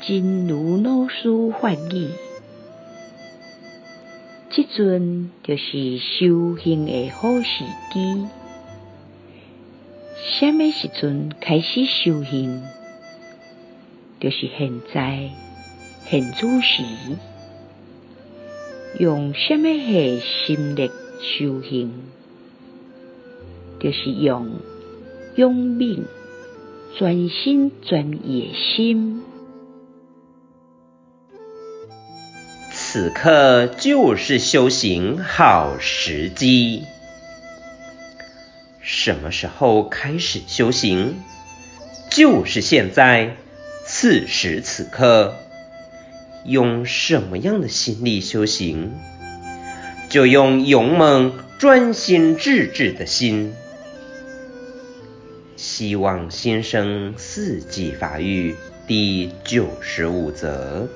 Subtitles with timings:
[0.00, 1.28] 真如老师
[1.60, 2.08] 法语，
[4.48, 8.26] 这阵就是修行的好时机。
[10.16, 12.62] 什么时阵开始修行？
[14.20, 15.30] 就是现在，
[16.08, 16.84] 现此时。
[18.98, 20.90] 用什么个心力
[21.20, 21.92] 修行？
[23.80, 24.48] 就是用
[25.34, 26.04] 勇猛、
[26.96, 29.22] 专心、专意的心。
[32.90, 36.86] 此刻就是修行好时机。
[38.80, 41.16] 什么时候开始修行？
[42.08, 43.36] 就是现在，
[43.84, 45.34] 此时此刻。
[46.46, 48.94] 用什么样的心力修行？
[50.08, 53.52] 就用勇猛、专心致志的心。
[55.58, 60.88] 希望新生四季法语第九十五则。